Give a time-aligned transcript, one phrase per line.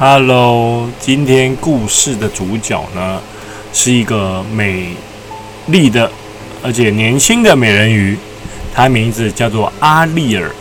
[0.00, 3.20] Hello，今天故事的主角呢
[3.72, 4.94] 是一个美
[5.66, 6.08] 丽的
[6.62, 8.16] 而且年轻的美人鱼，
[8.72, 10.52] 她名字叫做阿丽尔。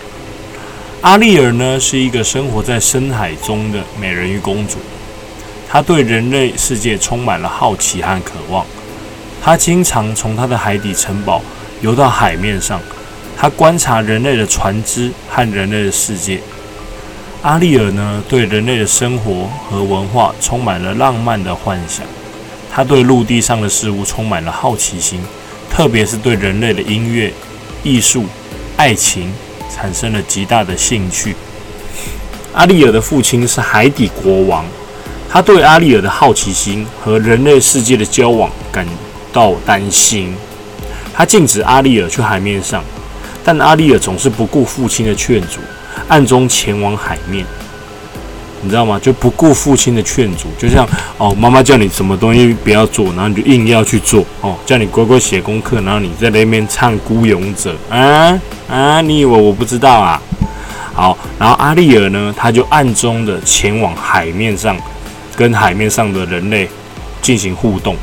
[1.02, 4.80] 阿丽尔呢是一个生活在深海中的美人鱼公主，
[5.70, 8.66] 她对人类世界充满了好奇和渴望。
[9.40, 11.44] 她经常从她的海底城堡
[11.82, 12.82] 游到海面上，
[13.38, 16.42] 她观察人类的船只和人类的世界。
[17.48, 22.06] 阿丽尔呢，对人类的生活和文化充满了浪漫的幻想。
[22.70, 25.22] 他对陆地上的事物充满了好奇心，
[25.70, 27.32] 特别是对人类的音乐、
[27.84, 28.26] 艺术、
[28.76, 29.32] 爱情
[29.74, 31.38] 产生了极大的兴趣。
[32.52, 34.66] 阿丽尔的父亲是海底国王，
[35.30, 38.86] 他对阿丽尔的好奇心和人类世界的交往感
[39.32, 40.36] 到担心。
[41.14, 42.84] 他禁止阿丽尔去海面上，
[43.42, 45.62] 但阿丽尔总是不顾父亲的劝阻。
[46.08, 47.46] 暗中前往海面，
[48.62, 48.98] 你知道吗？
[49.00, 59.02] 就不顾父亲的劝阻，就像哦，妈妈叫你什么东西不要做，然后你就硬要去做哦，叫你乖乖写功课，然后你在那边唱《孤勇者》啊啊！
[59.02, 60.22] 你以为我不知道啊？
[60.94, 64.76] 好，然后阿丽尔呢，他就暗中的前往海面上，
[65.36, 66.68] 跟海面上的人类
[67.22, 67.96] 进行互动。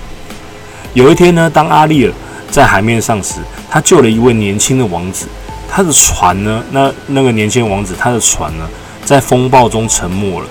[0.92, 2.12] 有一天呢，当阿丽尔
[2.50, 5.27] 在海面上时，他救了一位年轻的王子。
[5.75, 6.62] 他的船呢？
[6.70, 8.64] 那那个年轻王子，他的船呢，
[9.05, 10.47] 在风暴中沉没了。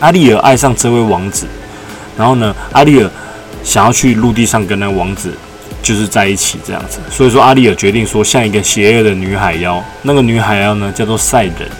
[0.00, 1.46] 阿丽尔爱上这位王子，
[2.16, 3.10] 然后呢，阿丽尔
[3.62, 5.36] 想要去陆地上跟那王子
[5.82, 7.00] 就是在一起这样子。
[7.10, 9.84] 所以说，阿丽尔决定说，像一个邪恶的女海妖。
[10.00, 11.70] 那个女海妖呢，叫做赛人。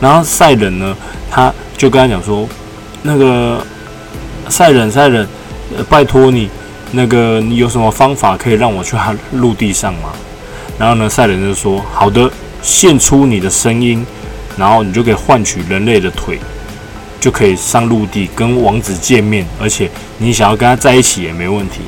[0.00, 0.96] 然后赛人呢，
[1.30, 2.48] 他就跟他讲说，
[3.02, 3.62] 那个
[4.48, 5.28] 赛人，赛人，
[5.90, 6.48] 拜托你，
[6.92, 10.14] 那个你有什么方法可以让我去他陆地上吗？
[10.78, 12.30] 然后呢，赛人就说：“好的，
[12.62, 14.04] 献出你的声音，
[14.56, 16.38] 然后你就可以换取人类的腿，
[17.20, 21.80] 就可以上陆地跟王子见面，而且你想要跟他在一起也没问题。”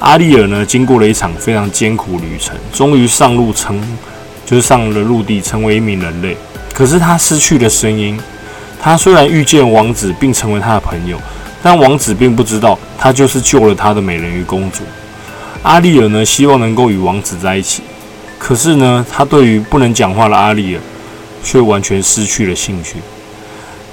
[0.00, 3.80] 阿丽尔呢，经过了一场非常艰苦旅程，终于上路成，
[4.46, 6.36] 就是上了陆地，成为一名人类。
[6.72, 8.18] 可是他失去了声音。
[8.80, 11.18] 他虽然遇见王子并成为他的朋友，
[11.60, 14.84] 但王子并不知道他就是救了他的美人鱼公主。
[15.64, 17.82] 阿丽尔呢，希望能够与王子在一起。
[18.38, 20.80] 可是呢，他对于不能讲话的阿丽尔
[21.42, 22.96] 却完全失去了兴趣。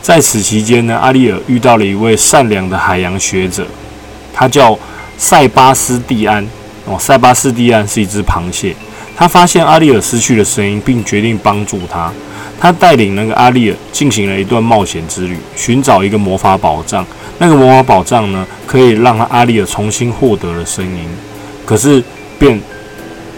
[0.01, 3.65] 在此期间呢，阿丽尔遇到了一位善良的海洋学者，
[4.31, 4.77] 他叫
[5.17, 6.47] 塞巴斯蒂安。
[6.85, 8.75] 哦，塞巴斯蒂安是一只螃蟹。
[9.17, 12.11] 他发现阿丽尔失去了声音，并决定帮助他。
[12.59, 17.03] 他带领那个阿丽尔进行了一段冒险之旅，寻找一个魔法宝藏。
[17.39, 21.07] 那个魔法宝藏呢，可以让他阿丽尔重新获得了声音。
[21.65, 22.03] 可是
[22.37, 22.61] 变。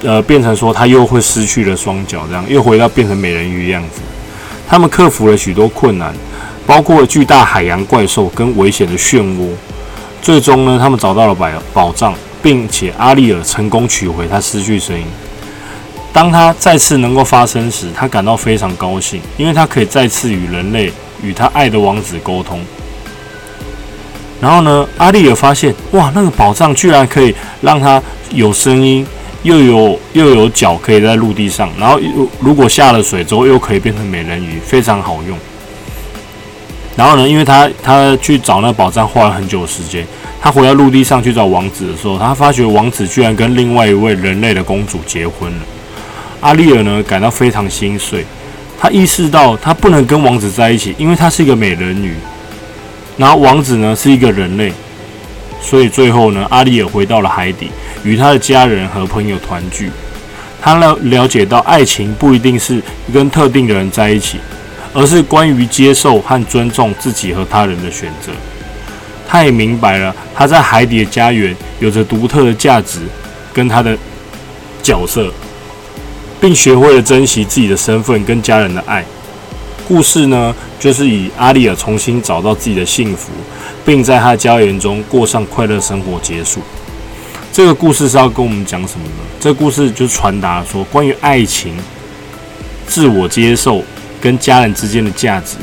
[0.03, 4.01] 呃，变成说他又会失去了双脚，这样又回到变成美人鱼的样子。
[4.69, 6.13] 他们克服了许多困难，
[6.65, 9.49] 包括巨大海洋怪兽跟危险的漩涡。
[10.21, 12.13] 最终呢，他们找到了宝宝藏，
[12.43, 15.05] 并且阿丽尔成功取回他失去声音。
[16.11, 20.91] 当他再次能够发声时，他感到非常高兴，因为他可以再次与人类、
[21.23, 22.59] 与他爱的王子沟通。
[24.41, 29.07] 然后呢，阿丽尔发现，哇，那个宝藏居然可以让他有声音。
[29.43, 35.37] 又有又有脚可以在陆地上，然后又如果下了水之后又可以变成美人鱼，非常好用。
[36.95, 40.03] 然后呢，因为他他去找那宝藏花了很久时间，
[40.41, 45.59] 他回到陆地上去找王子的时候，他发觉王子居然跟另外一位人类的公主结婚了。
[46.41, 48.25] 阿丽尔呢感到非常心碎，
[48.79, 52.15] 他意识到他不能跟王子在一起，因为他是一个美人鱼，
[53.15, 54.73] 然后王子呢是一个人类，
[55.61, 57.69] 所以最后呢，阿丽尔回到了海底。
[58.03, 59.89] 与他的家人和朋友团聚，
[60.61, 62.81] 他了了解到爱情不一定是
[63.13, 64.37] 跟特定的人在一起，
[64.93, 68.31] 而是关于接受和尊重自己和他人的选择。
[69.27, 72.99] 他也明白了他在海底的家园有着独特的价值
[73.51, 73.97] 跟他的
[74.81, 75.33] 角色，
[76.39, 79.03] 并学会了珍惜自己的身份跟家人的爱。
[79.85, 83.31] 故事呢，就是以阿丽尔重新找到自己的幸福，
[83.87, 86.59] 并在他的家园中过上快乐生活结束。
[87.53, 89.23] 这个故事是要跟我们讲什么呢？
[89.39, 91.73] 这个故事就传达说，关于爱情、
[92.85, 93.81] 自我接受
[94.19, 95.55] 跟家人之间的价值，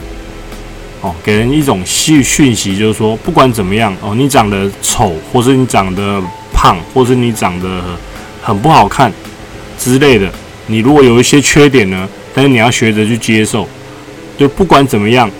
[1.03, 6.19] 哦，给人一种讯讯息，就是说，不管怎么样，哦，你长得丑，或是你长得
[6.50, 7.82] 胖，或是你长得
[8.43, 9.12] 很不好看
[9.79, 10.32] 之类的，
[10.67, 13.69] 你如果有一些缺点呢，但是你要学着去接受，
[14.38, 15.31] 就不管怎么样，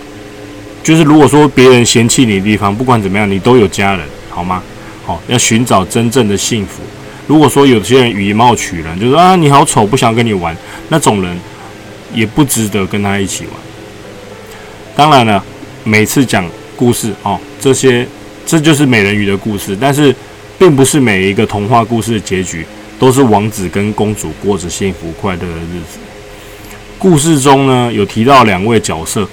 [0.85, 4.61] 就是如果说别人嫌弃你的地方，不管怎么样，你都有家人，好吗？
[5.07, 6.83] 哦，要寻找真正的幸福。
[7.25, 10.55] 如果说有些人以貌取人，就说啊你好丑，不想跟你玩，
[10.89, 11.35] 那种人
[12.13, 13.53] 也不值得跟他一起玩。
[14.95, 15.43] 当然了，
[15.83, 18.07] 每次讲故事哦，这些
[18.45, 20.15] 这就是美人鱼的故事，但是
[20.59, 22.63] 并不是每一个童话故事的结局
[22.99, 25.97] 都是王子跟公主过着幸福快乐的日子。
[26.99, 29.27] 故事中呢，有提到两位角色，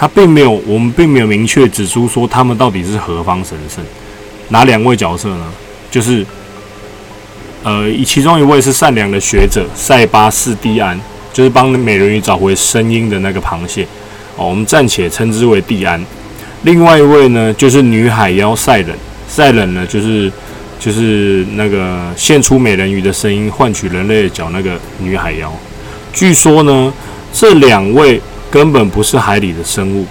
[0.00, 3.84] 他并没有，我们并没有明确指出说他们到底是何方神圣。
[4.48, 5.52] 哪两位角色呢？
[5.90, 6.24] 就是，
[7.62, 10.98] 呃，其中一位是善良的学者塞巴斯蒂安，
[11.34, 13.86] 就是帮美人鱼找回声音的那个螃蟹，
[14.36, 16.02] 哦，我们暂且称之为蒂安。
[16.62, 18.96] 另外一位呢，就是女海妖赛冷，
[19.28, 20.32] 赛冷呢，就是
[20.78, 25.52] 就是那个献出美人鱼的声音换取人类的脚那个女海妖。
[26.10, 26.90] 据说呢，
[27.34, 28.18] 这两位
[28.50, 30.04] 根本不是海里的生物，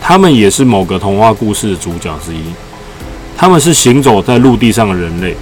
[0.00, 2.40] 他们也是某个童话故事的主角之一。
[3.36, 5.36] 他们是行走在陆地上的人类，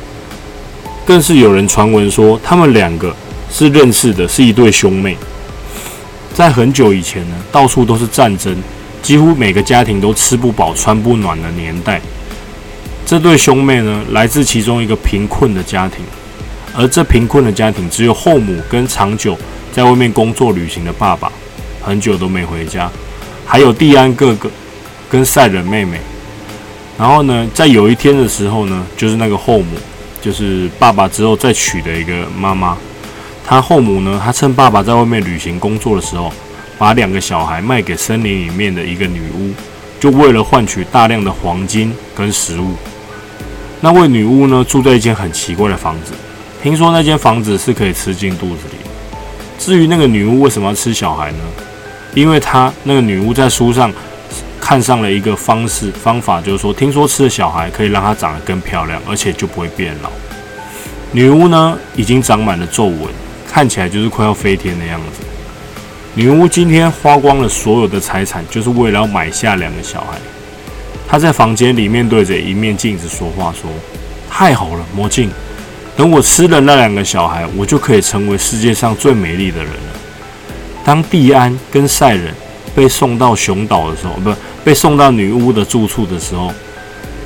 [1.06, 3.14] 更是有人传闻说，他们两个
[3.50, 5.16] 是认识的，是一对兄妹。
[6.34, 8.54] 在很久以前呢，到处都是战争，
[9.02, 12.00] 几乎每个家庭都吃不饱、穿不暖的年代。
[13.06, 16.04] 这对兄妹呢，来自其中一个贫困的家庭，
[16.74, 19.36] 而这贫困的家庭只有后母跟长久。
[19.72, 21.32] 在外面工作旅行的爸爸，
[21.82, 22.90] 很久都没回家。
[23.44, 24.50] 还有蒂安哥哥
[25.10, 25.98] 跟赛人妹妹。
[26.98, 29.76] 然后呢，在有一天的时候呢，就是那个后母，
[30.20, 32.76] 就是爸爸之后再娶的一个妈妈。
[33.44, 36.32] 他后母呢，她趁爸爸在外面旅行工作的时候，
[36.78, 39.52] 把两个小孩卖给森林里面的一个女巫，
[39.98, 42.76] 就为了换取大量的黄金跟食物。
[43.80, 46.12] 那位女巫呢，住在一间很奇怪的房子，
[46.62, 48.76] 听说那间房子是可以吃进肚子里。
[49.58, 51.38] 至于那个女巫为什么要吃小孩呢？
[52.14, 53.92] 因为她那个女巫在书上
[54.60, 60.10] 看上了一个方式方法，就是说，听说吃了小孩可以让她长得更漂亮，而且就不会变老。
[61.10, 63.00] 女巫呢，已经长满了皱纹，
[63.46, 65.20] 看起来就是快要飞天的样子。
[66.14, 70.18] 女巫今天花光了所有的财产，就是为了要买下两个小孩。
[71.08, 73.70] 她在房间里面对着一面镜子说话，说
[74.30, 75.30] ：“太好了，魔镜。”
[75.94, 79.72] 等我吃了那两个小孩，我就可以成为世界上最美丽的人。
[80.84, 82.34] 当蒂安跟赛人
[82.74, 84.34] 被送到熊岛的时候，不，
[84.64, 86.52] 被送到女巫的住处的时候，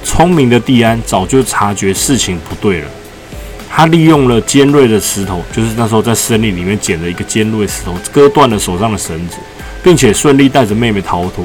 [0.05, 2.88] 聪明的蒂安早就察觉事情不对了。
[3.69, 9.37] 他利用了尖锐的石头，就是那时候在森林里面捡了一个尖锐石头，割断了手上的绳子，
[9.82, 11.44] 并且顺利带着妹妹逃脱。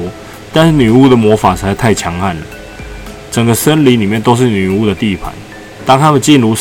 [0.52, 2.42] 但是女巫的魔法实在太强悍了，
[3.30, 5.32] 整个森林里面都是女巫的地盘。
[5.84, 6.56] 当他们进入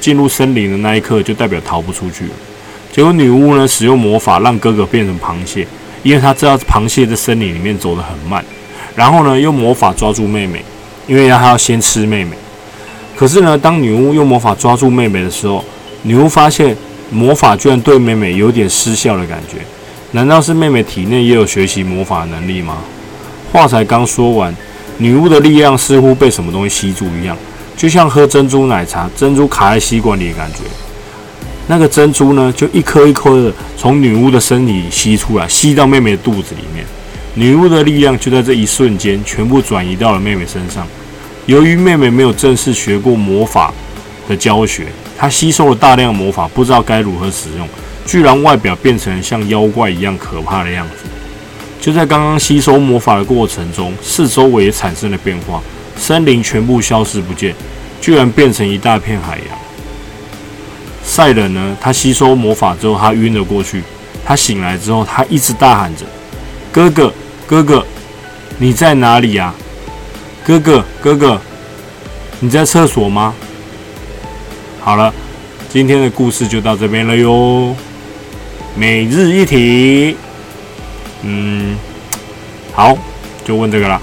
[0.00, 2.30] 进入森林的那一刻，就代表逃不出去了。
[2.92, 5.66] 结果女巫呢，使用魔法让哥哥变成螃蟹，
[6.02, 8.44] 因为她知道螃蟹在森林里面走得很慢。
[8.94, 10.62] 然后呢，用魔法抓住妹妹，
[11.06, 12.36] 因为她要先吃妹妹。
[13.16, 15.64] 可是呢，当女巫用魔法抓住妹妹的时候，
[16.02, 16.76] 女巫发现
[17.10, 19.58] 魔法居然对妹妹有点失效的感觉。
[20.10, 22.76] 难道是妹妹体内也有学习魔法的能力吗？
[23.50, 24.54] 话才刚说完，
[24.98, 27.34] 女巫的力量似乎被什么东西吸住一样。
[27.74, 30.58] 就像喝珍珠奶茶，珍珠卡在吸管里的感觉。
[31.68, 36.84] 那个珍珠呢，就一颗一颗的从女巫的身体吸出来，吸到妹妹的肚子里面。
[37.34, 40.86] 女巫的力量就在这一瞬间全部转移到了妹妹身上。
[41.46, 43.72] 由于妹妹没有正式学过魔法
[44.28, 44.86] 的教学，
[45.16, 47.66] 她吸收了大量魔法，不知道该如何使用，
[48.04, 51.08] 居然外表变成像妖怪一样可怕的样子。
[51.80, 55.60] 就在刚刚吸收魔法的过程中，四周围也产生了变化。
[55.96, 57.54] 森林全部消失不见，
[58.00, 59.61] 居然变成一大片海洋。
[61.04, 61.76] 赛人呢？
[61.80, 63.82] 他吸收魔法之后，他晕了过去。
[64.24, 66.04] 他醒来之后，他一直大喊着
[66.70, 67.12] ：“哥哥，
[67.46, 67.84] 哥哥，
[68.58, 69.52] 你在哪里呀？
[70.44, 71.40] 哥哥，哥哥，
[72.40, 73.34] 你在厕所吗？”
[74.80, 75.12] 好了，
[75.68, 77.74] 今天的故事就到这边了哟。
[78.74, 80.16] 每日一题，
[81.22, 81.76] 嗯，
[82.72, 82.96] 好，
[83.44, 84.00] 就问这个了。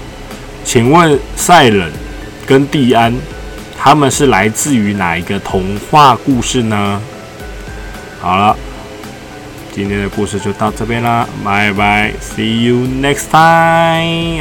[0.62, 1.90] 请问赛人
[2.46, 3.12] 跟蒂安，
[3.82, 7.00] 他们是来自于哪一个童话故事呢？
[8.20, 8.54] 好了，
[9.72, 14.36] 今天的故事就到这边啦，拜拜，See you next time。